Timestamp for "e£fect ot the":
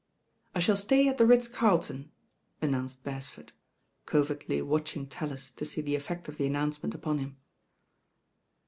5.93-6.47